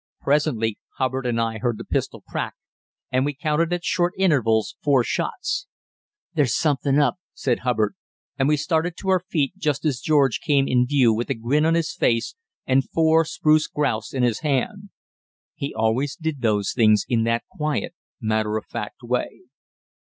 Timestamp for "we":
3.23-3.35, 8.49-8.57